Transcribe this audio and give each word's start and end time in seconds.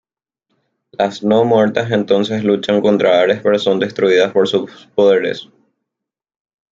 Las 0.93 1.21
no-muertas 1.21 1.91
entonces 1.91 2.43
luchan 2.43 2.81
contra 2.81 3.21
Ares 3.21 3.39
pero 3.43 3.59
son 3.59 3.77
destruidas 3.77 4.31
por 4.33 4.47
sus 4.47 4.87
poderes. 4.95 5.47